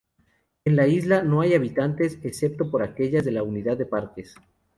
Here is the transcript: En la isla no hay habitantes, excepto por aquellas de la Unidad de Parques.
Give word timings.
En 0.65 0.75
la 0.77 0.87
isla 0.87 1.21
no 1.21 1.41
hay 1.41 1.53
habitantes, 1.53 2.17
excepto 2.23 2.71
por 2.71 2.81
aquellas 2.81 3.23
de 3.23 3.33
la 3.33 3.43
Unidad 3.43 3.77
de 3.77 3.85
Parques. 3.85 4.33